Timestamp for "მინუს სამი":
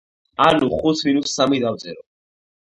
1.09-1.61